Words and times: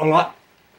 Olá, 0.00 0.32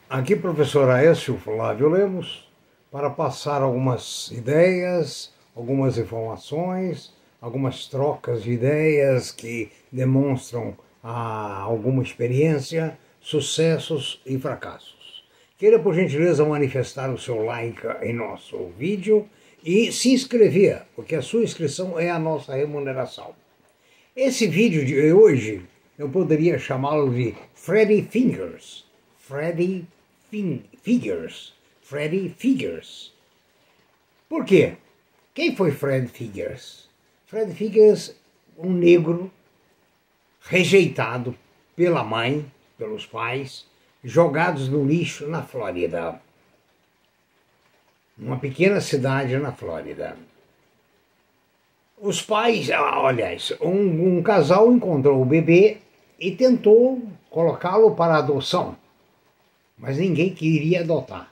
aqui 0.10 0.34
professor 0.34 0.90
Aécio 0.90 1.38
Flávio 1.40 1.90
Lemos 1.90 2.50
para 2.90 3.10
passar 3.10 3.62
algumas 3.62 4.32
ideias, 4.32 5.34
algumas 5.54 5.98
informações, 5.98 7.14
algumas 7.42 7.86
trocas 7.88 8.44
de 8.44 8.52
ideias 8.52 9.30
que 9.30 9.74
demonstram 9.92 10.74
ah, 11.04 11.60
alguma 11.64 12.02
experiência, 12.02 12.98
sucessos 13.20 14.22
e 14.26 14.40
fracassos. 14.40 15.26
Queira 15.58 15.80
por 15.80 15.94
gentileza 15.94 16.46
manifestar 16.46 17.10
o 17.10 17.20
seu 17.20 17.44
like 17.44 17.86
em 18.02 18.14
nosso 18.14 18.70
vídeo 18.78 19.28
e 19.62 19.92
se 19.92 20.14
inscrever, 20.14 20.84
porque 20.96 21.16
a 21.16 21.22
sua 21.22 21.44
inscrição 21.44 22.00
é 22.00 22.10
a 22.10 22.18
nossa 22.18 22.56
remuneração. 22.56 23.36
Esse 24.16 24.48
vídeo 24.48 24.86
de 24.86 25.12
hoje 25.12 25.62
eu 25.98 26.08
poderia 26.08 26.58
chamá-lo 26.58 27.14
de 27.14 27.36
Freddy 27.54 28.02
Fingers 28.04 28.88
Freddy 29.30 29.86
Figures. 30.82 31.54
Freddy 31.84 32.30
Figures. 32.30 33.14
Por 34.28 34.44
quê? 34.44 34.74
Quem 35.36 35.56
foi 35.56 35.72
Fred 35.72 36.08
Figures? 36.08 36.90
Fred 37.28 37.54
Figures, 37.54 38.16
um 38.58 38.72
negro 38.72 39.32
rejeitado 40.42 41.38
pela 41.76 42.04
mãe, 42.04 42.52
pelos 42.76 43.06
pais, 43.06 43.68
jogados 44.04 44.68
no 44.68 44.84
lixo 44.84 45.28
na 45.28 45.44
Flórida. 45.44 46.20
Uma 48.18 48.40
pequena 48.40 48.82
cidade 48.82 49.38
na 49.38 49.52
Flórida. 49.52 50.18
Os 52.02 52.20
pais, 52.20 52.72
aliás, 52.72 53.54
um, 53.62 54.18
um 54.18 54.24
casal 54.24 54.72
encontrou 54.74 55.22
o 55.22 55.26
bebê 55.26 55.78
e 56.20 56.36
tentou 56.36 57.00
colocá-lo 57.30 57.94
para 57.96 58.18
adoção 58.18 58.76
mas 59.80 59.98
ninguém 59.98 60.34
queria 60.34 60.82
adotar. 60.82 61.32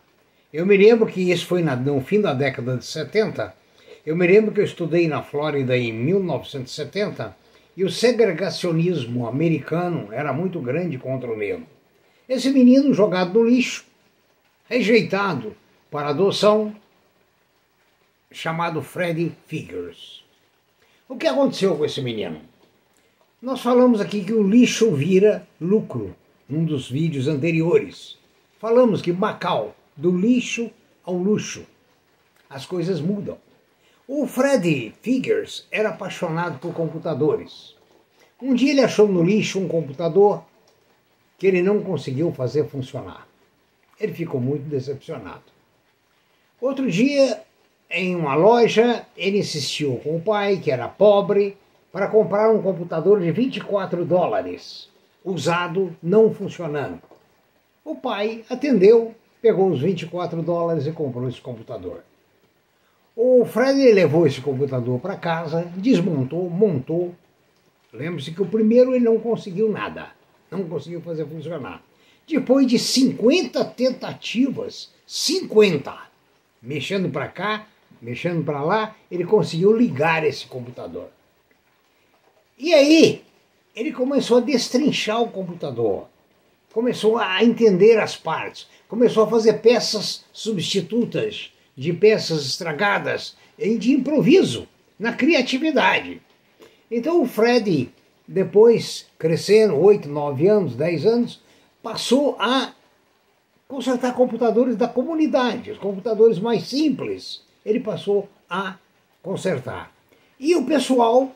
Eu 0.51 0.65
me 0.65 0.77
lembro 0.77 1.05
que 1.05 1.29
isso 1.29 1.45
foi 1.45 1.61
no 1.61 2.01
fim 2.01 2.21
da 2.21 2.33
década 2.33 2.77
de 2.77 2.85
70. 2.85 3.53
Eu 4.05 4.15
me 4.15 4.25
lembro 4.25 4.53
que 4.53 4.61
eu 4.61 4.65
estudei 4.65 5.07
na 5.07 5.21
Flórida 5.21 5.77
em 5.77 5.91
1970 5.91 7.35
e 7.75 7.83
o 7.83 7.91
segregacionismo 7.91 9.27
americano 9.27 10.07
era 10.11 10.31
muito 10.31 10.59
grande 10.61 10.97
contra 10.97 11.29
o 11.29 11.37
negro. 11.37 11.67
Esse 12.27 12.49
menino 12.49 12.93
jogado 12.93 13.33
no 13.33 13.47
lixo, 13.47 13.85
rejeitado 14.67 15.55
para 15.91 16.09
adoção, 16.09 16.75
chamado 18.31 18.81
Freddy 18.81 19.31
Figures. 19.45 20.23
O 21.07 21.15
que 21.15 21.27
aconteceu 21.27 21.75
com 21.75 21.85
esse 21.85 22.01
menino? 22.01 22.41
Nós 23.41 23.61
falamos 23.61 24.01
aqui 24.01 24.23
que 24.23 24.33
o 24.33 24.41
lixo 24.41 24.91
vira 24.91 25.47
lucro, 25.61 26.15
num 26.49 26.65
dos 26.65 26.89
vídeos 26.89 27.27
anteriores. 27.27 28.17
Falamos 28.59 29.03
que 29.03 29.13
Macau, 29.13 29.75
do 29.95 30.09
lixo 30.09 30.71
ao 31.03 31.15
luxo, 31.15 31.63
as 32.49 32.65
coisas 32.65 32.99
mudam. 32.99 33.37
O 34.07 34.25
Freddy 34.25 34.95
Figures 35.01 35.67
era 35.71 35.89
apaixonado 35.89 36.57
por 36.57 36.73
computadores. 36.73 37.75
Um 38.41 38.55
dia 38.55 38.71
ele 38.71 38.81
achou 38.81 39.07
no 39.07 39.21
lixo 39.23 39.59
um 39.59 39.67
computador 39.67 40.43
que 41.37 41.45
ele 41.45 41.61
não 41.61 41.83
conseguiu 41.83 42.31
fazer 42.31 42.67
funcionar. 42.67 43.27
Ele 43.99 44.13
ficou 44.13 44.41
muito 44.41 44.63
decepcionado. 44.63 45.43
Outro 46.59 46.89
dia, 46.89 47.43
em 47.91 48.15
uma 48.15 48.33
loja, 48.33 49.05
ele 49.15 49.37
insistiu 49.37 49.97
com 50.03 50.17
o 50.17 50.21
pai, 50.21 50.57
que 50.57 50.71
era 50.71 50.87
pobre, 50.87 51.55
para 51.91 52.07
comprar 52.07 52.51
um 52.51 52.61
computador 52.61 53.19
de 53.19 53.31
24 53.31 54.03
dólares, 54.03 54.89
usado, 55.23 55.95
não 56.01 56.33
funcionando. 56.33 57.06
O 57.87 57.95
pai 57.95 58.43
atendeu, 58.49 59.15
pegou 59.41 59.69
os 59.69 59.79
24 59.79 60.43
dólares 60.43 60.85
e 60.85 60.91
comprou 60.91 61.29
esse 61.29 61.39
computador. 61.39 62.03
O 63.15 63.45
Fred 63.45 63.93
levou 63.93 64.27
esse 64.27 64.41
computador 64.41 64.99
para 64.99 65.15
casa, 65.15 65.71
desmontou, 65.77 66.49
montou. 66.49 67.15
Lembre-se 67.93 68.31
que 68.31 68.41
o 68.41 68.45
primeiro 68.45 68.93
ele 68.93 69.05
não 69.05 69.17
conseguiu 69.21 69.71
nada, 69.71 70.09
não 70.51 70.65
conseguiu 70.65 70.99
fazer 70.99 71.25
funcionar. 71.27 71.81
Depois 72.27 72.67
de 72.67 72.77
50 72.77 73.63
tentativas, 73.63 74.91
50, 75.05 75.97
mexendo 76.61 77.09
para 77.09 77.29
cá, 77.29 77.67
mexendo 78.01 78.43
para 78.43 78.61
lá, 78.61 78.97
ele 79.09 79.23
conseguiu 79.23 79.71
ligar 79.71 80.25
esse 80.25 80.45
computador. 80.45 81.07
E 82.57 82.73
aí, 82.73 83.23
ele 83.73 83.93
começou 83.93 84.39
a 84.39 84.41
destrinchar 84.41 85.21
o 85.21 85.31
computador 85.31 86.09
começou 86.73 87.17
a 87.17 87.43
entender 87.43 87.99
as 87.99 88.15
partes, 88.15 88.67
começou 88.87 89.23
a 89.23 89.29
fazer 89.29 89.53
peças 89.61 90.23
substitutas 90.31 91.51
de 91.75 91.93
peças 91.93 92.45
estragadas 92.45 93.35
e 93.57 93.77
de 93.77 93.91
improviso, 93.91 94.67
na 94.99 95.13
criatividade. 95.13 96.21
Então 96.89 97.21
o 97.21 97.27
Fred, 97.27 97.89
depois 98.27 99.05
crescendo, 99.19 99.75
8, 99.77 100.09
9 100.09 100.47
anos, 100.47 100.75
10 100.75 101.05
anos, 101.05 101.41
passou 101.83 102.35
a 102.39 102.73
consertar 103.67 104.13
computadores 104.13 104.75
da 104.75 104.87
comunidade, 104.87 105.71
os 105.71 105.77
computadores 105.77 106.39
mais 106.39 106.63
simples. 106.63 107.41
Ele 107.65 107.79
passou 107.79 108.29
a 108.49 108.75
consertar. 109.21 109.91
E 110.39 110.55
o 110.55 110.65
pessoal 110.65 111.31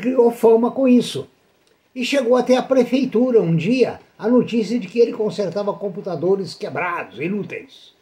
criou 0.00 0.30
fama 0.30 0.70
com 0.70 0.88
isso. 0.88 1.28
E 1.94 2.04
chegou 2.04 2.36
até 2.36 2.56
a 2.56 2.62
prefeitura 2.62 3.40
um 3.40 3.56
dia 3.56 4.00
a 4.18 4.28
notícia 4.28 4.78
de 4.80 4.88
que 4.88 4.98
ele 4.98 5.12
consertava 5.12 5.72
computadores 5.72 6.52
quebrados, 6.52 7.20
inúteis. 7.20 7.94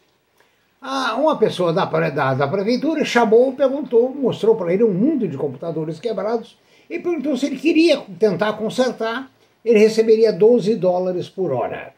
Ah, 0.81 1.15
uma 1.15 1.37
pessoa 1.37 1.71
da, 1.71 1.85
da, 1.85 2.33
da 2.33 2.47
prefeitura 2.47 3.05
chamou, 3.05 3.53
perguntou, 3.53 4.09
mostrou 4.13 4.55
para 4.55 4.73
ele 4.73 4.83
um 4.83 4.93
mundo 4.93 5.27
de 5.27 5.37
computadores 5.37 5.99
quebrados 5.99 6.57
e 6.89 6.97
perguntou 6.97 7.37
se 7.37 7.45
ele 7.45 7.57
queria 7.57 8.01
tentar 8.19 8.53
consertar. 8.53 9.31
Ele 9.63 9.79
receberia 9.79 10.31
12 10.31 10.75
dólares 10.75 11.29
por 11.29 11.51
hora 11.51 11.93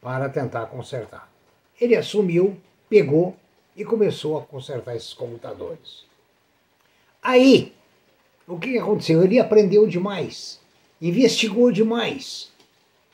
para 0.00 0.28
tentar 0.28 0.66
consertar. 0.66 1.28
Ele 1.80 1.96
assumiu, 1.96 2.56
pegou 2.88 3.34
e 3.74 3.84
começou 3.84 4.38
a 4.38 4.42
consertar 4.42 4.94
esses 4.94 5.14
computadores. 5.14 6.04
Aí, 7.22 7.72
o 8.46 8.58
que 8.58 8.78
aconteceu? 8.78 9.24
Ele 9.24 9.38
aprendeu 9.38 9.86
demais, 9.86 10.60
investigou 11.00 11.72
demais 11.72 12.52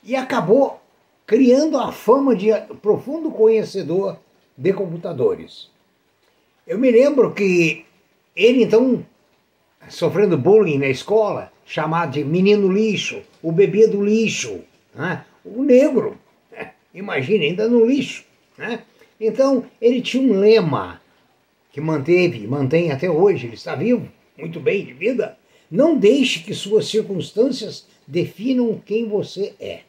e 0.02 0.16
acabou 0.16 0.80
criando 1.26 1.78
a 1.78 1.92
fama 1.92 2.34
de 2.34 2.48
profundo 2.80 3.30
conhecedor 3.30 4.18
de 4.56 4.72
computadores. 4.72 5.70
Eu 6.66 6.78
me 6.78 6.90
lembro 6.90 7.32
que 7.32 7.84
ele 8.34 8.64
então, 8.64 9.04
sofrendo 9.88 10.36
bullying 10.36 10.78
na 10.78 10.88
escola, 10.88 11.52
chamado 11.64 12.12
de 12.12 12.24
menino 12.24 12.70
lixo, 12.70 13.22
o 13.42 13.52
bebê 13.52 13.86
do 13.86 14.04
lixo, 14.04 14.60
né? 14.94 15.24
o 15.44 15.62
negro, 15.62 16.19
né? 16.50 16.72
imagine, 16.94 17.46
ainda 17.46 17.69
no 17.69 17.84
lixo. 17.84 18.24
Né? 18.56 18.82
Então 19.20 19.64
ele 19.80 20.00
tinha 20.00 20.22
um 20.22 20.38
lema 20.38 21.00
que 21.72 21.80
manteve, 21.80 22.46
mantém 22.46 22.90
até 22.90 23.10
hoje, 23.10 23.46
ele 23.46 23.54
está 23.54 23.74
vivo, 23.74 24.06
muito 24.36 24.60
bem 24.60 24.84
de 24.84 24.92
vida. 24.92 25.38
Não 25.70 25.96
deixe 25.96 26.40
que 26.40 26.52
suas 26.52 26.88
circunstâncias 26.88 27.86
definam 28.06 28.80
quem 28.84 29.08
você 29.08 29.54
é. 29.58 29.80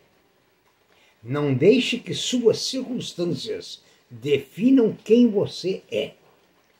Não 1.24 1.54
deixe 1.54 1.98
que 1.98 2.14
suas 2.14 2.60
circunstâncias 2.60 3.82
definam 4.10 4.96
quem 5.04 5.30
você 5.30 5.82
é. 5.92 6.12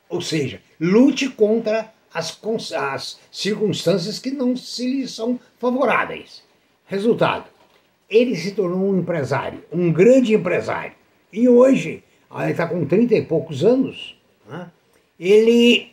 Ou 0.08 0.20
seja, 0.20 0.60
lute 0.78 1.28
contra 1.30 1.92
as, 2.12 2.38
as 2.72 3.18
circunstâncias 3.32 4.18
que 4.18 4.30
não 4.30 4.56
se 4.56 4.86
lhe 4.86 5.08
são 5.08 5.40
favoráveis. 5.58 6.42
Resultado, 6.86 7.46
ele 8.08 8.36
se 8.36 8.52
tornou 8.52 8.90
um 8.90 8.98
empresário, 8.98 9.64
um 9.72 9.92
grande 9.92 10.34
empresário. 10.34 10.92
E 11.32 11.48
hoje, 11.48 12.04
ele 12.32 12.50
está 12.50 12.66
com 12.66 12.84
30 12.84 13.14
e 13.14 13.22
poucos 13.22 13.64
anos, 13.64 14.16
né? 14.46 14.70
ele 15.18 15.88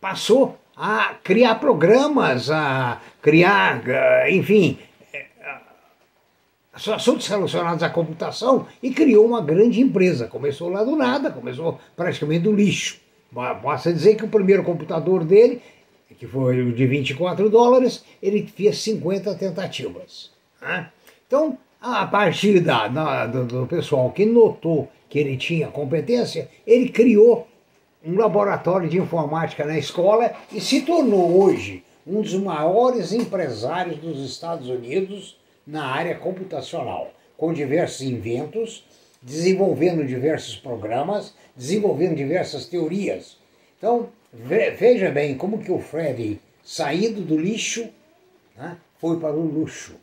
passou 0.00 0.58
a 0.76 1.14
criar 1.22 1.56
programas, 1.56 2.50
a 2.50 3.00
criar, 3.22 3.82
enfim, 4.28 4.78
assuntos 6.74 7.26
relacionados 7.26 7.82
à 7.82 7.88
computação 7.88 8.66
e 8.82 8.90
criou 8.90 9.26
uma 9.26 9.40
grande 9.40 9.80
empresa. 9.80 10.26
Começou 10.26 10.68
lá 10.68 10.82
do 10.82 10.96
nada, 10.96 11.30
começou 11.30 11.78
praticamente 11.96 12.44
do 12.44 12.52
lixo. 12.52 13.00
Basta 13.30 13.92
dizer 13.92 14.16
que 14.16 14.24
o 14.24 14.28
primeiro 14.28 14.62
computador 14.62 15.24
dele, 15.24 15.60
que 16.18 16.26
foi 16.26 16.60
o 16.60 16.72
de 16.72 16.86
24 16.86 17.48
dólares, 17.50 18.04
ele 18.22 18.46
fez 18.46 18.78
50 18.78 19.34
tentativas. 19.34 20.30
Né? 20.60 20.88
Então, 21.26 21.58
a 21.80 22.06
partir 22.06 22.60
da, 22.60 22.88
da, 22.88 23.26
do, 23.26 23.44
do 23.44 23.66
pessoal 23.66 24.10
que 24.10 24.24
notou 24.24 24.88
que 25.08 25.18
ele 25.18 25.36
tinha 25.36 25.68
competência, 25.68 26.48
ele 26.66 26.88
criou 26.88 27.46
um 28.04 28.16
laboratório 28.16 28.88
de 28.88 28.98
informática 28.98 29.64
na 29.64 29.78
escola 29.78 30.32
e 30.52 30.60
se 30.60 30.82
tornou 30.82 31.42
hoje 31.42 31.82
um 32.06 32.20
dos 32.20 32.34
maiores 32.34 33.12
empresários 33.12 33.96
dos 33.98 34.22
Estados 34.24 34.68
Unidos 34.68 35.36
na 35.66 35.86
área 35.86 36.14
computacional. 36.14 37.12
com 37.36 37.52
diversos 37.52 38.02
inventos, 38.02 38.84
desenvolvendo 39.20 40.06
diversos 40.06 40.56
programas, 40.56 41.34
desenvolvendo 41.56 42.16
diversas 42.16 42.66
teorias. 42.66 43.36
Então, 43.76 44.08
veja 44.32 45.10
bem 45.10 45.36
como 45.36 45.58
que 45.58 45.70
o 45.70 45.80
Fred, 45.80 46.40
saído 46.62 47.20
do 47.20 47.36
lixo, 47.36 47.88
né, 48.56 48.76
foi 48.98 49.18
para 49.18 49.32
o 49.32 49.44
luxo. 49.44 49.96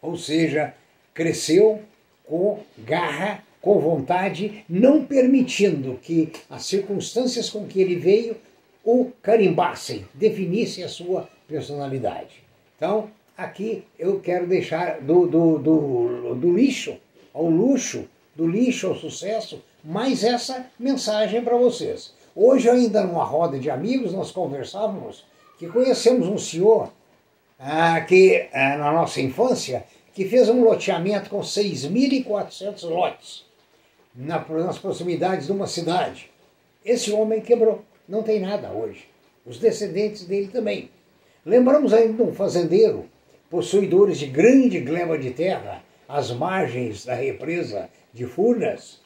Ou 0.00 0.16
seja, 0.16 0.74
cresceu 1.12 1.82
com 2.24 2.60
garra, 2.78 3.42
com 3.60 3.80
vontade, 3.80 4.64
não 4.68 5.04
permitindo 5.04 5.98
que 6.00 6.32
as 6.48 6.64
circunstâncias 6.64 7.50
com 7.50 7.66
que 7.66 7.80
ele 7.80 7.96
veio 7.96 8.36
o 8.84 9.10
carimbassem, 9.20 10.06
definissem 10.14 10.84
a 10.84 10.88
sua 10.88 11.28
personalidade. 11.48 12.44
Então, 12.76 13.10
aqui 13.36 13.84
eu 13.98 14.20
quero 14.20 14.46
deixar 14.46 15.00
do, 15.00 15.26
do, 15.26 15.58
do, 15.58 16.34
do 16.34 16.56
lixo 16.56 16.96
ao 17.34 17.48
luxo, 17.48 18.08
do 18.34 18.46
lixo 18.46 18.88
ao 18.88 18.94
sucesso, 18.94 19.62
mais 19.84 20.24
essa 20.24 20.66
mensagem 20.78 21.42
para 21.42 21.56
vocês. 21.56 22.12
Hoje, 22.34 22.68
ainda 22.68 23.02
numa 23.02 23.24
roda 23.24 23.58
de 23.58 23.70
amigos, 23.70 24.12
nós 24.12 24.30
conversávamos 24.30 25.24
que 25.58 25.66
conhecemos 25.68 26.26
um 26.28 26.38
senhor 26.38 26.92
ah, 27.58 28.00
que, 28.00 28.48
ah, 28.52 28.76
na 28.76 28.92
nossa 28.92 29.20
infância, 29.20 29.84
que 30.12 30.26
fez 30.26 30.48
um 30.48 30.62
loteamento 30.62 31.30
com 31.30 31.40
6.400 31.40 32.88
lotes 32.88 33.44
na, 34.14 34.44
nas 34.48 34.78
proximidades 34.78 35.46
de 35.46 35.52
uma 35.52 35.66
cidade. 35.66 36.30
Esse 36.84 37.12
homem 37.12 37.40
quebrou, 37.40 37.82
não 38.08 38.22
tem 38.22 38.40
nada 38.40 38.70
hoje. 38.70 39.08
Os 39.44 39.58
descendentes 39.58 40.24
dele 40.24 40.48
também. 40.48 40.90
Lembramos 41.44 41.92
ainda 41.92 42.22
um 42.22 42.34
fazendeiro, 42.34 43.06
possuidores 43.56 44.18
de 44.18 44.26
grande 44.26 44.80
gleba 44.80 45.16
de 45.16 45.30
terra, 45.30 45.82
às 46.06 46.30
margens 46.30 47.06
da 47.06 47.14
represa 47.14 47.88
de 48.12 48.26
Furnas, 48.26 49.00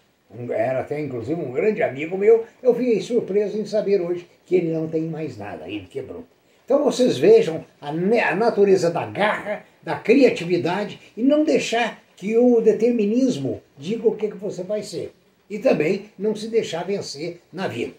era 0.51 0.81
até 0.81 1.01
inclusive 1.01 1.41
um 1.41 1.53
grande 1.53 1.85
amigo 1.85 2.19
meu, 2.19 2.45
eu 2.61 2.75
fiquei 2.75 3.01
surpreso 3.01 3.57
em 3.57 3.65
saber 3.65 4.01
hoje 4.01 4.27
que 4.45 4.57
ele 4.57 4.73
não 4.73 4.89
tem 4.89 5.03
mais 5.03 5.37
nada, 5.37 5.69
ele 5.69 5.87
quebrou. 5.87 6.25
Então 6.65 6.83
vocês 6.83 7.17
vejam 7.17 7.65
a, 7.81 7.91
a 7.91 8.35
natureza 8.35 8.91
da 8.91 9.07
garra, 9.07 9.65
da 9.85 9.95
criatividade 9.95 10.99
e 11.17 11.23
não 11.23 11.45
deixar 11.45 12.03
que 12.17 12.37
o 12.37 12.61
determinismo 12.61 13.63
diga 13.79 14.09
o 14.09 14.17
que, 14.17 14.27
que 14.27 14.37
você 14.37 14.65
vai 14.65 14.83
ser. 14.83 15.13
E 15.49 15.61
também 15.61 16.11
não 16.19 16.35
se 16.35 16.49
deixar 16.49 16.85
vencer 16.85 17.41
na 17.53 17.69
vida. 17.69 17.95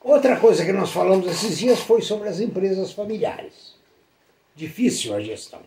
Outra 0.00 0.38
coisa 0.38 0.64
que 0.64 0.72
nós 0.72 0.90
falamos 0.90 1.30
esses 1.30 1.58
dias 1.58 1.80
foi 1.80 2.00
sobre 2.00 2.30
as 2.30 2.40
empresas 2.40 2.92
familiares. 2.92 3.77
Difícil 4.58 5.14
a 5.14 5.20
gestão. 5.20 5.60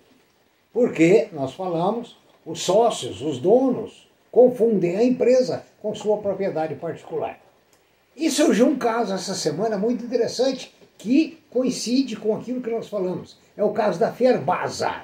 Porque 0.73 1.29
nós 1.31 1.53
falamos, 1.53 2.17
os 2.45 2.61
sócios, 2.61 3.21
os 3.21 3.39
donos, 3.39 4.05
confundem 4.29 4.97
a 4.97 5.03
empresa 5.03 5.63
com 5.81 5.95
sua 5.95 6.17
propriedade 6.17 6.75
particular. 6.75 7.39
E 8.17 8.29
surgiu 8.29 8.67
um 8.67 8.77
caso 8.77 9.13
essa 9.13 9.33
semana 9.33 9.77
muito 9.77 10.03
interessante 10.03 10.75
que 10.97 11.39
coincide 11.49 12.17
com 12.17 12.35
aquilo 12.35 12.59
que 12.59 12.69
nós 12.69 12.89
falamos. 12.89 13.37
É 13.55 13.63
o 13.63 13.71
caso 13.71 13.97
da 13.97 14.11
Ferbasa. 14.11 15.03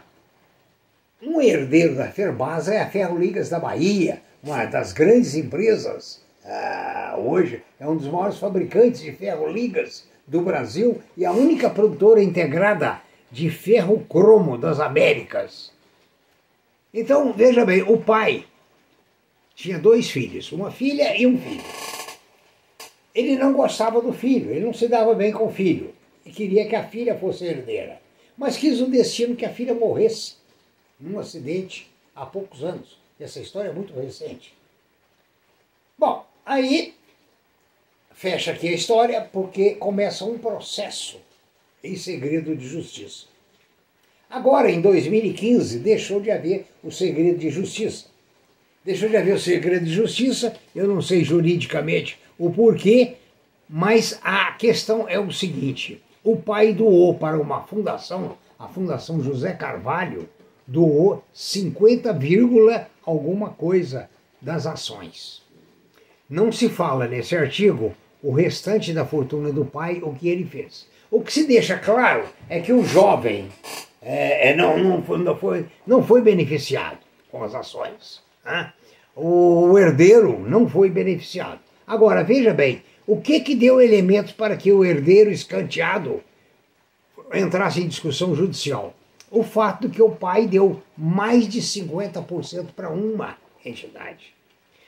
Um 1.24 1.40
herdeiro 1.40 1.96
da 1.96 2.10
Ferbasa 2.10 2.74
é 2.74 2.82
a 2.82 2.90
Ferroligas 2.90 3.48
da 3.48 3.58
Bahia, 3.58 4.22
uma 4.44 4.66
das 4.66 4.92
grandes 4.92 5.34
empresas. 5.34 6.22
Ah, 6.44 7.16
hoje 7.18 7.64
é 7.80 7.88
um 7.88 7.96
dos 7.96 8.08
maiores 8.08 8.38
fabricantes 8.38 9.00
de 9.00 9.14
ferroligas 9.14 10.06
do 10.28 10.42
Brasil 10.42 11.02
e 11.16 11.26
a 11.26 11.32
única 11.32 11.70
produtora 11.70 12.22
integrada 12.22 13.07
de 13.32 13.50
ferro 13.50 14.06
cromo 14.10 14.58
das 14.58 14.80
Américas. 14.80 15.72
Então, 16.94 17.34
veja 17.34 17.66
bem, 17.66 17.84
o 17.84 17.98
pai 17.98 18.46
tinha 19.54 19.78
dois 19.78 20.10
filhos, 20.10 20.52
uma 20.52 20.72
filha 20.72 21.16
e 21.18 21.26
um 21.28 21.38
filho. 21.38 21.64
Ele 23.14 23.36
não 23.36 23.54
gostava 23.54 24.02
do 24.02 24.14
filho, 24.14 24.52
ele 24.52 24.66
não 24.66 24.74
se 24.74 24.88
dava 24.88 25.14
bem 25.14 25.32
com 25.32 25.48
o 25.48 25.52
filho 25.52 25.94
e 26.26 26.32
queria 26.32 26.68
que 26.68 26.76
a 26.76 26.88
filha 26.88 27.18
fosse 27.18 27.46
herdeira. 27.46 28.00
Mas 28.38 28.58
quis 28.58 28.80
o 28.82 28.88
destino 28.88 29.36
que 29.36 29.46
a 29.46 29.54
filha 29.54 29.74
morresse 29.74 30.36
num 31.00 31.18
acidente 31.20 31.90
há 32.16 32.26
poucos 32.26 32.64
anos. 32.64 33.00
Essa 33.20 33.40
história 33.40 33.70
é 33.70 33.74
muito 33.74 33.94
recente. 34.00 34.54
Bom, 35.98 36.26
aí 36.46 36.94
fecha 38.14 38.52
aqui 38.52 38.68
a 38.68 38.74
história 38.74 39.22
porque 39.22 39.76
começa 39.76 40.26
um 40.26 40.38
processo 40.38 41.20
em 41.84 41.96
segredo 41.96 42.56
de 42.56 42.68
justiça. 42.68 43.26
Agora, 44.30 44.70
em 44.70 44.82
2015, 44.82 45.80
deixou 45.80 46.20
de 46.20 46.30
haver 46.30 46.66
o 46.84 46.92
segredo 46.92 47.38
de 47.38 47.50
justiça. 47.50 48.08
Deixou 48.84 49.10
de 49.10 49.18
haver 49.18 49.36
o 49.36 49.40
segredo 49.40 49.86
de 49.86 49.94
justiça, 49.94 50.54
eu 50.76 50.88
não 50.88 51.02
sei 51.02 51.24
juridicamente 51.24 52.20
o 52.38 52.52
porquê, 52.52 53.16
mas 53.70 54.20
a 54.24 54.52
questão 54.54 55.08
é 55.08 55.20
o 55.20 55.32
seguinte: 55.32 56.02
o 56.24 56.38
pai 56.38 56.74
doou 56.74 57.16
para 57.16 57.40
uma 57.40 57.62
fundação, 57.64 58.38
a 58.58 58.68
Fundação 58.68 59.22
José 59.22 59.54
Carvalho, 59.54 60.28
doou 60.66 61.24
50, 61.34 62.18
alguma 63.06 63.50
coisa 63.50 64.10
das 64.42 64.66
ações. 64.66 65.42
Não 66.30 66.52
se 66.52 66.68
fala 66.68 67.08
nesse 67.08 67.36
artigo 67.36 67.94
o 68.22 68.32
restante 68.32 68.94
da 68.94 69.06
fortuna 69.06 69.52
do 69.52 69.64
pai, 69.64 70.02
o 70.04 70.14
que 70.14 70.28
ele 70.28 70.46
fez. 70.46 70.88
O 71.10 71.22
que 71.22 71.32
se 71.32 71.46
deixa 71.46 71.78
claro 71.78 72.26
é 72.50 72.60
que 72.60 72.74
o 72.74 72.84
jovem 72.84 73.50
é, 74.02 74.50
é 74.50 74.56
não, 74.56 74.78
não, 74.78 75.04
foi, 75.04 75.18
não, 75.20 75.38
foi, 75.38 75.66
não 75.86 76.04
foi 76.04 76.22
beneficiado 76.22 77.00
com 77.32 77.44
as 77.44 77.56
ações. 77.56 78.22
Né? 78.46 78.72
O 79.16 79.78
herdeiro 79.78 80.40
não 80.40 80.68
foi 80.68 80.90
beneficiado. 80.90 81.60
Agora, 81.86 82.24
veja 82.24 82.54
bem, 82.54 82.84
o 83.06 83.22
que, 83.22 83.40
que 83.40 83.56
deu 83.56 83.80
elementos 83.80 84.34
para 84.34 84.58
que 84.58 84.72
o 84.72 84.84
herdeiro 84.84 85.32
escanteado 85.32 86.22
entrasse 87.34 87.82
em 87.82 87.88
discussão 87.88 88.36
judicial? 88.36 88.94
O 89.32 89.44
fato 89.44 89.88
de 89.88 89.96
que 89.96 90.02
o 90.02 90.10
pai 90.10 90.46
deu 90.46 90.82
mais 90.98 91.48
de 91.48 91.62
50% 91.62 92.68
para 92.76 92.90
uma 92.90 93.38
entidade. 93.66 94.34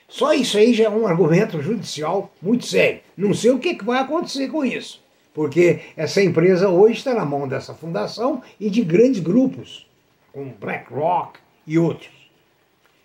Só 0.08 0.34
isso 0.34 0.58
aí 0.58 0.74
já 0.74 0.86
é 0.86 0.90
um 0.90 1.06
argumento 1.08 1.62
judicial 1.62 2.32
muito 2.42 2.66
sério. 2.66 3.02
Não 3.16 3.34
sei 3.34 3.52
o 3.52 3.60
que, 3.60 3.76
que 3.76 3.86
vai 3.86 4.00
acontecer 4.00 4.48
com 4.48 4.66
isso, 4.66 5.02
porque 5.34 5.82
essa 5.96 6.22
empresa 6.22 6.70
hoje 6.70 6.98
está 6.98 7.14
na 7.14 7.26
mão 7.26 7.48
dessa 7.48 7.74
fundação 7.74 8.42
e 8.60 8.70
de 8.70 8.84
grandes 8.84 9.20
grupos, 9.20 9.88
como 10.34 10.54
BlackRock 10.60 11.40
e 11.66 11.78
outros. 11.78 12.12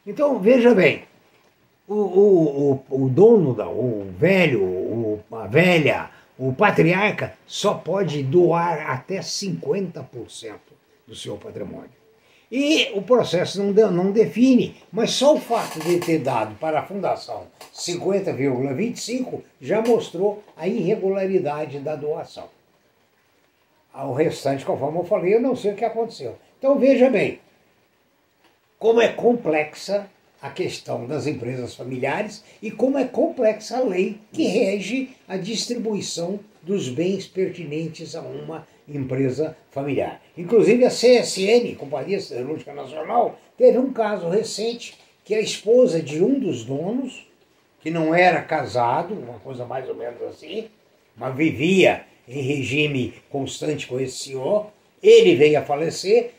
Então, 0.06 0.38
veja 0.38 0.74
bem, 0.74 1.04
o, 1.86 1.94
o, 1.94 2.84
o, 2.88 3.04
o 3.04 3.08
dono, 3.08 3.54
da, 3.54 3.68
o 3.68 4.06
velho, 4.18 4.62
o, 4.62 5.22
a 5.32 5.46
velha, 5.46 6.10
o 6.38 6.52
patriarca 6.52 7.34
só 7.46 7.74
pode 7.74 8.22
doar 8.22 8.90
até 8.90 9.20
50% 9.20 10.04
do 11.06 11.14
seu 11.14 11.36
patrimônio. 11.36 12.03
E 12.50 12.90
o 12.94 13.02
processo 13.02 13.62
não, 13.62 13.90
não 13.90 14.12
define, 14.12 14.76
mas 14.92 15.10
só 15.10 15.34
o 15.34 15.40
fato 15.40 15.80
de 15.80 15.98
ter 15.98 16.18
dado 16.18 16.54
para 16.56 16.80
a 16.80 16.86
fundação 16.86 17.46
50,25 17.74 19.42
já 19.60 19.82
mostrou 19.82 20.42
a 20.56 20.68
irregularidade 20.68 21.80
da 21.80 21.96
doação. 21.96 22.48
O 23.94 24.12
restante, 24.12 24.64
conforme 24.64 24.98
eu 24.98 25.04
falei, 25.04 25.34
eu 25.34 25.40
não 25.40 25.56
sei 25.56 25.72
o 25.72 25.76
que 25.76 25.84
aconteceu. 25.84 26.36
Então 26.58 26.78
veja 26.78 27.08
bem, 27.10 27.40
como 28.78 29.00
é 29.00 29.08
complexa 29.08 30.08
a 30.42 30.50
questão 30.50 31.06
das 31.06 31.26
empresas 31.26 31.74
familiares 31.74 32.44
e 32.60 32.70
como 32.70 32.98
é 32.98 33.04
complexa 33.04 33.78
a 33.78 33.80
lei 33.80 34.20
que 34.32 34.44
rege 34.44 35.16
a 35.26 35.36
distribuição 35.36 36.38
dos 36.64 36.88
bens 36.88 37.26
pertinentes 37.26 38.14
a 38.14 38.20
uma 38.20 38.66
empresa 38.88 39.56
familiar. 39.70 40.20
Inclusive 40.36 40.84
a 40.84 40.90
CSN, 40.90 41.74
Companhia 41.76 42.20
Siderúrgica 42.20 42.72
Nacional, 42.72 43.38
teve 43.56 43.78
um 43.78 43.92
caso 43.92 44.28
recente 44.28 44.94
que 45.24 45.34
a 45.34 45.40
esposa 45.40 46.02
de 46.02 46.22
um 46.22 46.38
dos 46.38 46.64
donos, 46.64 47.26
que 47.80 47.90
não 47.90 48.14
era 48.14 48.42
casado, 48.42 49.14
uma 49.14 49.38
coisa 49.38 49.64
mais 49.64 49.88
ou 49.88 49.94
menos 49.94 50.20
assim, 50.22 50.68
mas 51.16 51.34
vivia 51.34 52.04
em 52.26 52.40
regime 52.40 53.14
constante 53.30 53.86
com 53.86 54.00
esse 54.00 54.24
senhor, 54.24 54.66
ele 55.02 55.34
veio 55.36 55.58
a 55.58 55.62
falecer, 55.62 56.32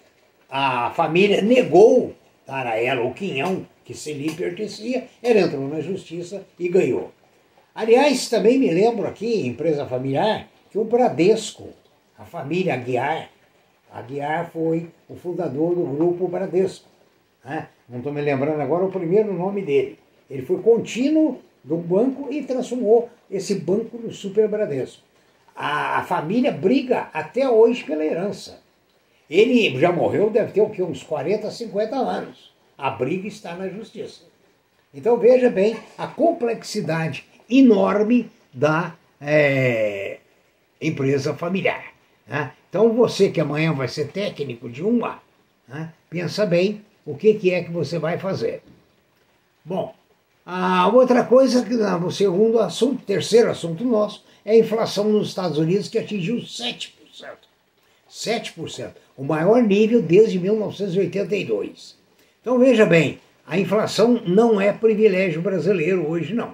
a 0.50 0.92
família 0.92 1.42
negou 1.42 2.14
dar 2.46 2.68
a 2.68 2.80
ela 2.80 3.04
o 3.04 3.14
quinhão 3.14 3.66
que 3.84 3.94
se 3.94 4.14
lhe 4.14 4.32
pertencia, 4.32 5.08
ela 5.22 5.42
entrou 5.42 5.68
na 5.68 5.80
justiça 5.80 6.46
e 6.60 6.68
ganhou. 6.68 7.12
Aliás, 7.76 8.30
também 8.30 8.58
me 8.58 8.72
lembro 8.72 9.06
aqui, 9.06 9.46
empresa 9.46 9.86
familiar, 9.86 10.48
que 10.72 10.78
o 10.78 10.86
Bradesco, 10.86 11.68
a 12.18 12.24
família 12.24 12.74
Aguiar, 12.74 13.30
Aguiar 13.92 14.50
foi 14.50 14.90
o 15.10 15.16
fundador 15.18 15.76
do 15.76 15.84
grupo 15.84 16.26
Bradesco. 16.30 16.88
Né? 17.44 17.68
Não 17.90 17.98
estou 17.98 18.14
me 18.14 18.22
lembrando 18.22 18.62
agora 18.62 18.86
o 18.86 18.92
primeiro 18.92 19.34
nome 19.34 19.62
dele. 19.62 20.00
Ele 20.30 20.42
foi 20.44 20.62
contínuo 20.62 21.42
do 21.66 21.76
banco 21.76 22.32
e 22.32 22.44
transformou 22.44 23.10
esse 23.30 23.56
banco 23.56 23.98
no 23.98 24.10
Super 24.10 24.48
Bradesco. 24.48 25.04
A, 25.54 26.00
a 26.00 26.04
família 26.04 26.54
briga 26.54 27.10
até 27.12 27.50
hoje 27.50 27.84
pela 27.84 28.06
herança. 28.06 28.62
Ele 29.30 29.78
já 29.78 29.92
morreu, 29.92 30.30
deve 30.30 30.54
ter 30.54 30.62
o 30.62 30.70
quê? 30.70 30.82
uns 30.82 31.04
40, 31.04 31.52
50 31.52 31.94
anos. 31.94 32.56
A 32.78 32.90
briga 32.90 33.28
está 33.28 33.54
na 33.54 33.68
justiça. 33.68 34.24
Então 34.94 35.18
veja 35.18 35.50
bem 35.50 35.76
a 35.98 36.08
complexidade 36.08 37.35
enorme 37.50 38.30
da 38.54 38.96
é, 39.20 40.20
empresa 40.82 41.34
familiar. 41.34 41.94
Né? 42.28 42.52
Então 42.70 42.94
você 42.94 43.30
que 43.30 43.42
amanhã 43.42 43.74
vai 43.74 43.88
ser 43.88 44.10
técnico 44.12 44.70
de 44.70 44.84
uma, 44.84 45.22
né? 45.68 45.94
pensa 46.10 46.46
bem 46.46 46.82
o 47.06 47.16
que, 47.16 47.34
que 47.36 47.52
é 47.52 47.64
que 47.64 47.72
você 47.72 48.00
vai 48.00 48.18
fazer. 48.18 48.62
Bom, 49.64 49.96
a 50.46 50.88
outra 50.88 51.24
coisa, 51.24 51.66
que 51.66 51.74
o 51.74 52.12
segundo 52.12 52.60
assunto, 52.60 53.04
terceiro 53.04 53.50
assunto 53.50 53.84
nosso, 53.84 54.24
é 54.44 54.52
a 54.52 54.58
inflação 54.58 55.06
nos 55.06 55.30
Estados 55.30 55.58
Unidos 55.58 55.88
que 55.88 55.98
atingiu 55.98 56.38
7%. 56.38 56.92
7%, 58.10 58.92
o 59.18 59.24
maior 59.24 59.62
nível 59.62 60.02
desde 60.02 60.40
1982. 60.40 61.98
Então 62.42 62.60
veja 62.60 62.86
bem, 62.86 63.20
a 63.46 63.60
inflação 63.60 64.22
não 64.26 64.62
é 64.62 64.72
privilégio 64.72 65.42
brasileiro 65.42 66.08
hoje, 66.08 66.34
não. 66.34 66.54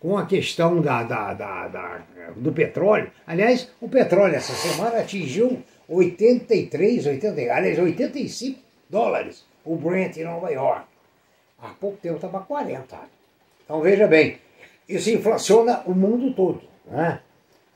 Com 0.00 0.16
a 0.16 0.26
questão 0.26 0.80
da, 0.80 1.02
da, 1.02 1.34
da, 1.34 1.68
da 1.68 2.00
do 2.36 2.52
petróleo, 2.52 3.10
aliás, 3.26 3.70
o 3.80 3.88
petróleo 3.88 4.36
essa 4.36 4.52
semana 4.52 5.00
atingiu 5.00 5.62
83, 5.88 7.06
80, 7.06 7.40
aliás, 7.52 7.78
85 7.78 8.60
dólares 8.88 9.44
o 9.68 9.76
Brent 9.76 10.16
em 10.16 10.24
Nova 10.24 10.50
York. 10.50 10.86
Há 11.60 11.68
pouco 11.68 11.98
tempo 11.98 12.16
estava 12.16 12.40
40. 12.40 12.96
Então 13.64 13.80
veja 13.80 14.06
bem, 14.06 14.38
isso 14.88 15.10
inflaciona 15.10 15.82
o 15.84 15.92
mundo 15.92 16.32
todo. 16.32 16.62
Né? 16.86 17.20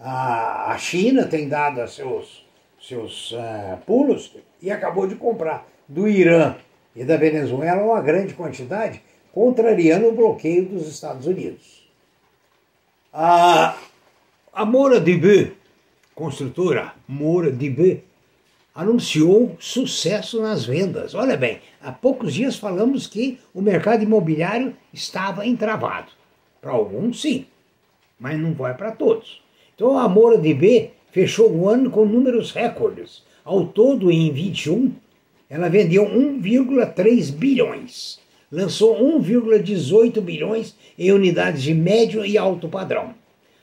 A, 0.00 0.72
a 0.72 0.78
China 0.78 1.26
tem 1.26 1.48
dado 1.48 1.86
seus, 1.86 2.46
seus 2.80 3.32
uh, 3.32 3.76
pulos 3.86 4.34
e 4.60 4.70
acabou 4.70 5.06
de 5.06 5.16
comprar 5.16 5.66
do 5.86 6.08
Irã 6.08 6.56
e 6.96 7.04
da 7.04 7.16
Venezuela 7.16 7.82
uma 7.82 8.00
grande 8.00 8.34
quantidade, 8.34 9.02
contrariando 9.32 10.08
o 10.08 10.14
bloqueio 10.14 10.66
dos 10.66 10.88
Estados 10.88 11.26
Unidos. 11.26 11.81
A, 13.14 13.76
a 14.54 14.64
Moura 14.64 14.98
Dibé, 14.98 15.52
construtora 16.14 16.94
Moura 17.06 17.52
Dibé, 17.52 18.04
anunciou 18.74 19.54
sucesso 19.60 20.40
nas 20.40 20.64
vendas. 20.64 21.14
Olha 21.14 21.36
bem, 21.36 21.60
há 21.82 21.92
poucos 21.92 22.32
dias 22.32 22.56
falamos 22.56 23.06
que 23.06 23.38
o 23.52 23.60
mercado 23.60 24.02
imobiliário 24.02 24.74
estava 24.94 25.46
entravado. 25.46 26.10
Para 26.58 26.70
alguns, 26.70 27.20
sim, 27.20 27.44
mas 28.18 28.40
não 28.40 28.54
vai 28.54 28.74
para 28.74 28.92
todos. 28.92 29.42
Então 29.74 29.98
a 29.98 30.08
Moura 30.08 30.38
de 30.38 30.54
B 30.54 30.92
fechou 31.10 31.52
o 31.52 31.68
ano 31.68 31.90
com 31.90 32.06
números 32.06 32.50
recordes. 32.50 33.22
Ao 33.44 33.66
todo, 33.66 34.10
em 34.10 34.32
21, 34.32 34.90
ela 35.50 35.68
vendeu 35.68 36.06
1,3 36.06 37.30
bilhões. 37.30 38.21
Lançou 38.52 38.96
1,18 38.96 40.20
bilhões 40.20 40.76
em 40.98 41.10
unidades 41.10 41.62
de 41.62 41.72
médio 41.72 42.22
e 42.22 42.36
alto 42.36 42.68
padrão. 42.68 43.14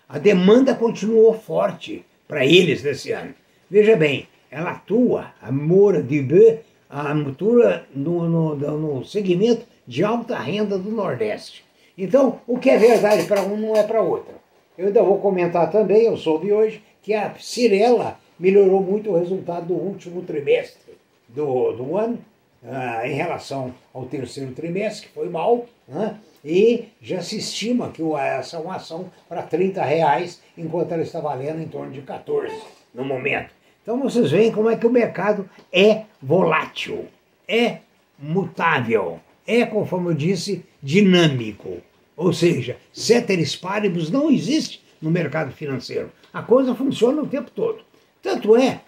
A 0.07 0.17
demanda 0.17 0.73
continuou 0.73 1.31
forte 1.35 2.03
para 2.27 2.43
eles 2.43 2.81
nesse 2.81 3.11
ano. 3.11 3.35
Veja 3.69 3.95
bem, 3.95 4.27
ela 4.49 4.71
atua, 4.71 5.27
a 5.39 5.51
Moura 5.51 6.01
de 6.01 6.19
B, 6.23 6.61
atua 6.89 7.83
no, 7.93 8.27
no, 8.27 8.55
no 8.55 9.05
segmento 9.05 9.63
de 9.85 10.03
alta 10.03 10.39
renda 10.39 10.75
do 10.75 10.89
Nordeste. 10.89 11.63
Então, 11.95 12.39
o 12.47 12.57
que 12.57 12.71
é 12.71 12.77
verdade 12.79 13.27
para 13.27 13.43
um 13.43 13.57
não 13.57 13.75
é 13.75 13.83
para 13.83 14.01
outro. 14.01 14.33
Eu 14.75 14.87
ainda 14.87 15.03
vou 15.03 15.19
comentar 15.19 15.69
também, 15.69 16.05
eu 16.05 16.17
soube 16.17 16.51
hoje, 16.51 16.81
que 17.03 17.13
a 17.13 17.35
Cirela 17.37 18.17
melhorou 18.39 18.81
muito 18.81 19.11
o 19.11 19.19
resultado 19.19 19.67
do 19.67 19.73
último 19.75 20.23
trimestre 20.23 20.93
do, 21.27 21.73
do 21.73 21.95
ano, 21.95 22.17
uh, 22.63 23.05
em 23.05 23.13
relação 23.13 23.73
ao 23.93 24.05
terceiro 24.05 24.51
trimestre, 24.51 25.07
que 25.07 25.13
foi 25.13 25.29
mal, 25.29 25.65
uh, 25.87 26.15
e 26.43 26.85
já 27.01 27.21
se 27.21 27.37
estima 27.37 27.89
que 27.89 28.01
essa 28.13 28.57
é 28.57 28.59
uma 28.59 28.75
ação 28.75 29.11
para 29.27 29.41
30 29.41 29.83
reais, 29.83 30.41
enquanto 30.57 30.91
ela 30.91 31.03
está 31.03 31.19
valendo 31.19 31.61
em 31.61 31.67
torno 31.67 31.91
de 31.91 32.01
14 32.01 32.55
no 32.93 33.03
momento. 33.03 33.51
Então 33.81 33.99
vocês 33.99 34.31
veem 34.31 34.51
como 34.51 34.69
é 34.69 34.77
que 34.77 34.87
o 34.87 34.91
mercado 34.91 35.49
é 35.71 36.03
volátil, 36.21 37.07
é 37.47 37.79
mutável, 38.17 39.19
é, 39.47 39.65
conforme 39.65 40.11
eu 40.11 40.13
disse, 40.13 40.63
dinâmico. 40.81 41.77
Ou 42.15 42.33
seja, 42.33 42.77
ceteris 42.91 43.55
paribus 43.55 44.11
não 44.11 44.29
existe 44.29 44.83
no 45.01 45.09
mercado 45.09 45.51
financeiro. 45.51 46.11
A 46.33 46.43
coisa 46.43 46.75
funciona 46.75 47.21
o 47.21 47.27
tempo 47.27 47.49
todo. 47.49 47.79
Tanto 48.21 48.55
é 48.55 48.81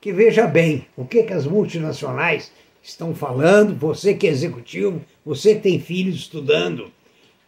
que 0.00 0.12
veja 0.12 0.46
bem 0.46 0.86
o 0.96 1.04
que, 1.04 1.24
que 1.24 1.32
as 1.32 1.46
multinacionais 1.46 2.52
estão 2.82 3.14
falando, 3.14 3.74
você 3.74 4.14
que 4.14 4.26
é 4.26 4.30
executivo, 4.30 5.04
você 5.24 5.54
tem 5.54 5.80
filhos 5.80 6.16
estudando, 6.16 6.90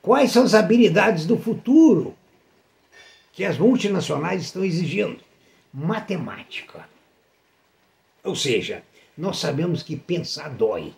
quais 0.01 0.31
são 0.31 0.45
as 0.45 0.55
habilidades 0.55 1.27
do 1.27 1.39
futuro 1.39 2.15
que 3.33 3.45
as 3.45 3.59
multinacionais 3.59 4.43
estão 4.43 4.65
exigindo? 4.65 5.19
Matemática. 5.73 6.87
Ou 8.23 8.37
seja, 8.37 8.83
nós 9.17 9.39
sabemos 9.39 9.83
que 9.83 9.97
pensar 9.97 10.51
dói. 10.51 10.93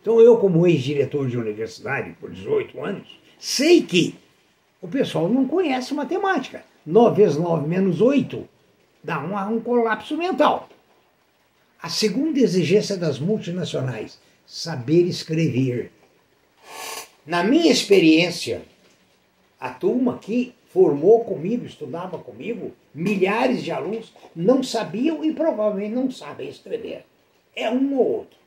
Então 0.00 0.20
eu, 0.20 0.36
como 0.36 0.66
ex-diretor 0.66 1.28
de 1.28 1.36
universidade 1.36 2.14
por 2.20 2.30
18 2.30 2.84
anos, 2.84 3.20
Sei 3.40 3.82
que 3.82 4.14
o 4.82 4.86
pessoal 4.86 5.26
não 5.26 5.48
conhece 5.48 5.94
matemática. 5.94 6.62
9 6.84 7.22
vezes 7.22 7.38
9 7.38 7.66
menos 7.66 8.02
8 8.02 8.46
dá 9.02 9.18
um, 9.18 9.56
um 9.56 9.60
colapso 9.60 10.14
mental. 10.14 10.68
A 11.82 11.88
segunda 11.88 12.38
exigência 12.38 12.96
das 12.96 13.18
multinacionais, 13.18 14.18
saber 14.46 15.04
escrever. 15.04 15.90
Na 17.24 17.42
minha 17.42 17.72
experiência, 17.72 18.62
a 19.58 19.70
turma 19.70 20.18
que 20.18 20.54
formou 20.72 21.24
comigo, 21.24 21.64
estudava 21.64 22.18
comigo, 22.18 22.72
milhares 22.94 23.62
de 23.62 23.70
alunos 23.70 24.12
não 24.36 24.62
sabiam 24.62 25.24
e 25.24 25.32
provavelmente 25.32 25.94
não 25.94 26.10
sabem 26.10 26.50
escrever. 26.50 27.06
É 27.56 27.70
um 27.70 27.96
ou 27.96 28.18
outro. 28.18 28.38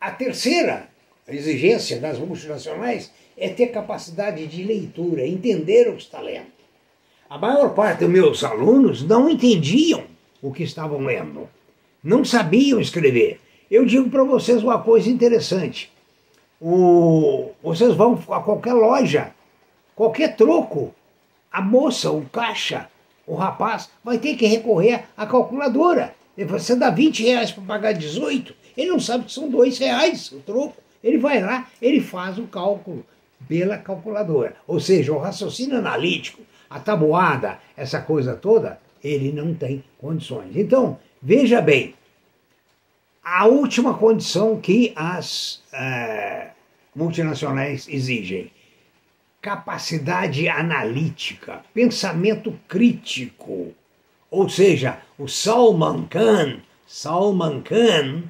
A 0.00 0.12
terceira 0.12 0.88
exigência 1.26 1.98
das 1.98 2.18
multinacionais 2.18 3.10
é 3.36 3.48
ter 3.48 3.68
capacidade 3.68 4.46
de 4.46 4.62
leitura, 4.62 5.26
entender 5.26 5.88
o 5.88 5.96
que 5.96 6.02
está 6.02 6.20
lendo. 6.20 6.54
A 7.28 7.36
maior 7.36 7.74
parte 7.74 8.00
dos 8.00 8.10
meus 8.10 8.44
alunos 8.44 9.02
não 9.02 9.28
entendiam 9.28 10.04
o 10.40 10.52
que 10.52 10.62
estavam 10.62 11.00
lendo, 11.00 11.48
não 12.04 12.22
sabiam 12.24 12.78
escrever. 12.78 13.40
Eu 13.70 13.86
digo 13.86 14.10
para 14.10 14.22
vocês 14.22 14.62
uma 14.62 14.78
coisa 14.78 15.08
interessante. 15.08 15.90
O, 16.60 17.50
vocês 17.62 17.94
vão 17.94 18.22
a 18.28 18.40
qualquer 18.40 18.74
loja, 18.74 19.32
qualquer 19.96 20.36
troco, 20.36 20.94
a 21.50 21.62
moça, 21.62 22.10
o 22.10 22.26
caixa, 22.26 22.88
o 23.26 23.34
rapaz 23.34 23.88
vai 24.04 24.18
ter 24.18 24.36
que 24.36 24.46
recorrer 24.46 25.04
à 25.16 25.26
calculadora. 25.26 26.14
Você 26.36 26.76
dá 26.76 26.90
20 26.90 27.22
reais 27.22 27.50
para 27.52 27.64
pagar 27.64 27.92
18, 27.92 28.54
ele 28.76 28.90
não 28.90 29.00
sabe 29.00 29.24
que 29.24 29.32
são 29.32 29.48
2 29.48 29.78
reais 29.78 30.30
o 30.32 30.40
troco. 30.40 30.76
Ele 31.02 31.18
vai 31.18 31.40
lá, 31.40 31.68
ele 31.80 32.00
faz 32.00 32.38
o 32.38 32.46
cálculo 32.46 33.04
pela 33.48 33.76
calculadora. 33.78 34.56
Ou 34.66 34.80
seja, 34.80 35.12
o 35.12 35.18
raciocínio 35.18 35.78
analítico, 35.78 36.42
a 36.68 36.80
tabuada, 36.80 37.58
essa 37.76 38.00
coisa 38.00 38.34
toda, 38.34 38.80
ele 39.02 39.32
não 39.32 39.54
tem 39.54 39.84
condições. 39.98 40.56
Então, 40.56 40.98
veja 41.24 41.62
bem, 41.62 41.94
a 43.24 43.46
última 43.46 43.94
condição 43.94 44.60
que 44.60 44.92
as 44.94 45.62
é, 45.72 46.50
multinacionais 46.94 47.88
exigem: 47.88 48.50
capacidade 49.40 50.46
analítica, 50.46 51.62
pensamento 51.72 52.54
crítico. 52.68 53.72
Ou 54.30 54.48
seja, 54.48 54.98
o 55.18 55.26
Salman 55.26 56.06
Khan, 56.06 56.60
Salman 56.86 57.62
Khan 57.62 58.24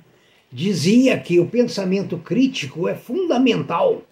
dizia 0.53 1.19
que 1.19 1.41
o 1.41 1.49
pensamento 1.49 2.17
crítico 2.19 2.87
é 2.87 2.95
fundamental 2.95 4.03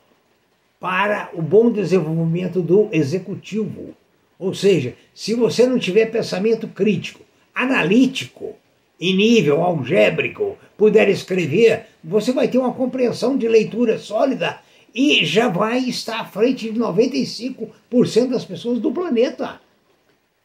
para 0.81 1.31
o 1.33 1.41
bom 1.41 1.71
desenvolvimento 1.71 2.61
do 2.61 2.89
executivo. 2.91 3.95
Ou 4.39 4.53
seja, 4.53 4.97
se 5.15 5.35
você 5.35 5.65
não 5.67 5.79
tiver 5.79 6.07
pensamento 6.07 6.67
crítico, 6.67 7.21
analítico, 7.55 8.57
em 9.03 9.17
nível 9.17 9.61
algébrico, 9.65 10.57
puder 10.79 11.09
escrever, 11.09 11.87
você 12.05 12.33
vai 12.33 12.47
ter 12.47 12.59
uma 12.59 12.73
compreensão 12.73 13.37
de 13.37 13.49
leitura 13.49 13.99
sólida 13.99 14.61
e 14.95 15.25
já 15.25 15.49
vai 15.49 15.81
estar 15.81 16.21
à 16.21 16.25
frente 16.25 16.71
de 16.71 16.79
95% 16.79 18.29
das 18.31 18.45
pessoas 18.45 18.79
do 18.79 18.93
planeta. 18.93 19.61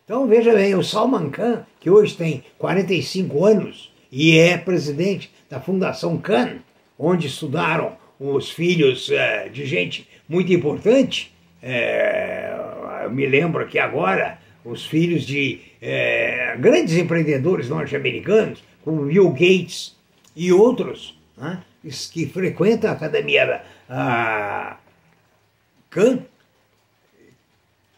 Então 0.03 0.25
veja 0.25 0.55
bem, 0.55 0.73
o 0.73 0.83
Salman 0.83 1.29
Khan, 1.29 1.67
que 1.79 1.91
hoje 1.91 2.15
tem 2.15 2.43
45 2.57 3.45
anos 3.45 3.93
e 4.11 4.39
é 4.39 4.57
presidente 4.57 5.29
da 5.47 5.59
Fundação 5.59 6.17
Khan, 6.17 6.55
onde 6.97 7.27
estudaram 7.27 7.91
os 8.19 8.49
filhos 8.49 9.11
é, 9.11 9.49
de 9.49 9.67
gente 9.67 10.07
muito 10.27 10.51
importante. 10.51 11.31
É, 11.61 12.55
eu 13.03 13.11
me 13.11 13.27
lembro 13.27 13.61
aqui 13.61 13.77
agora 13.77 14.39
os 14.65 14.83
filhos 14.83 15.25
de 15.27 15.59
é, 15.81 16.26
grandes 16.57 16.97
empreendedores 16.97 17.69
norte-americanos, 17.69 18.63
como 18.83 19.05
Bill 19.05 19.29
Gates 19.29 19.95
e 20.35 20.51
outros. 20.51 21.17
Né? 21.37 21.63
que 22.11 22.25
frequenta 22.25 22.89
a 22.89 22.93
academia 22.93 23.63
a 23.89 24.77
Khan 25.89 26.19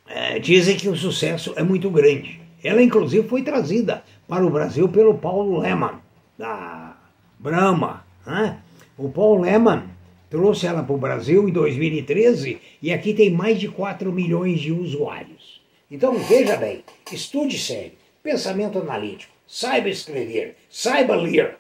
é, 0.08 0.40
dizem 0.40 0.78
que 0.78 0.90
o 0.90 0.96
sucesso 0.96 1.54
é 1.56 1.64
muito 1.64 1.90
grande. 1.90 2.40
Ela, 2.64 2.82
inclusive, 2.82 3.28
foi 3.28 3.42
trazida 3.42 4.04
para 4.28 4.46
o 4.46 4.50
Brasil 4.50 4.90
pelo 4.90 5.18
Paulo 5.18 5.60
Lehmann, 5.60 6.00
da 6.38 6.98
Brahma. 7.38 8.06
Né? 8.26 8.60
O 8.98 9.10
Paul 9.10 9.42
Lehmann 9.42 9.84
trouxe 10.30 10.68
ela 10.68 10.84
para 10.84 10.96
o 10.96 10.98
Brasil 10.98 11.48
em 11.48 11.52
2013 11.52 12.60
e 12.82 12.92
aqui 12.92 13.14
tem 13.14 13.32
mais 13.32 13.60
de 13.60 13.68
4 13.68 14.12
milhões 14.12 14.60
de 14.60 14.72
usuários. 14.72 15.62
Então, 15.90 16.20
veja 16.20 16.56
bem, 16.58 16.84
estude 17.12 17.58
sério, 17.58 17.94
pensamento 18.24 18.80
analítico, 18.80 19.34
saiba 19.48 19.90
escrever, 19.90 20.56
saiba 20.70 21.16
ler, 21.16 21.58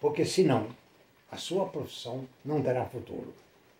porque 0.00 0.24
senão 0.24 0.68
a 1.30 1.36
sua 1.36 1.66
profissão 1.66 2.24
não 2.44 2.60
terá 2.62 2.84
futuro. 2.84 3.32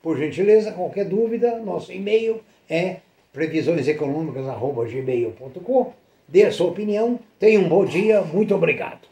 Por 0.03 0.19
gentileza, 0.19 0.73
qualquer 0.73 1.05
dúvida, 1.05 1.61
nosso 1.61 1.93
e-mail 1.93 2.41
é 2.69 2.97
previsioneseconômicas.gmail.com. 3.33 5.93
Dê 6.29 6.45
a 6.45 6.53
sua 6.53 6.69
opinião, 6.69 7.19
tenha 7.39 7.61
um 7.61 7.69
bom 7.69 7.85
dia, 7.85 8.23
muito 8.23 8.53
obrigado. 8.55 9.07